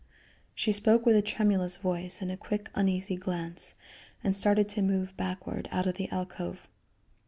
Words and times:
She 0.55 0.71
spoke 0.71 1.05
with 1.05 1.15
a 1.15 1.21
tremulous 1.21 1.77
voice 1.77 2.23
and 2.23 2.31
a 2.31 2.35
quick, 2.35 2.71
uneasy 2.73 3.15
glance, 3.15 3.75
and 4.23 4.35
started 4.35 4.67
to 4.69 4.81
move 4.81 5.15
backward 5.15 5.69
out 5.71 5.85
of 5.85 5.93
the 5.93 6.09
alcove. 6.09 6.67